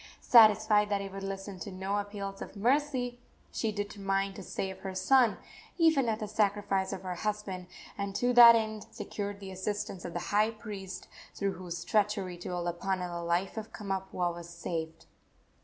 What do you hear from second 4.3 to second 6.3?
to save her son, even at the